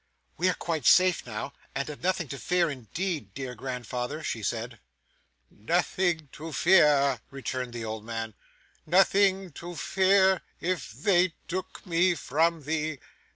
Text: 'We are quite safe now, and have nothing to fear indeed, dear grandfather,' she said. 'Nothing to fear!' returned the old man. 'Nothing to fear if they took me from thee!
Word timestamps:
'We 0.37 0.49
are 0.49 0.53
quite 0.55 0.87
safe 0.87 1.27
now, 1.27 1.53
and 1.75 1.87
have 1.87 2.01
nothing 2.01 2.27
to 2.29 2.39
fear 2.39 2.71
indeed, 2.71 3.35
dear 3.35 3.53
grandfather,' 3.53 4.23
she 4.23 4.41
said. 4.41 4.79
'Nothing 5.51 6.27
to 6.31 6.51
fear!' 6.53 7.21
returned 7.29 7.71
the 7.73 7.85
old 7.85 8.03
man. 8.03 8.33
'Nothing 8.87 9.51
to 9.51 9.75
fear 9.75 10.41
if 10.59 10.89
they 10.91 11.35
took 11.47 11.85
me 11.85 12.15
from 12.15 12.63
thee! 12.63 12.97